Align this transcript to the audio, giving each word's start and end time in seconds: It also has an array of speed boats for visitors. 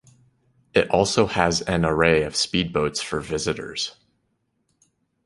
It 0.73 0.89
also 0.89 1.27
has 1.27 1.61
an 1.61 1.85
array 1.85 2.23
of 2.23 2.35
speed 2.35 2.73
boats 2.73 3.03
for 3.03 3.19
visitors. 3.19 3.95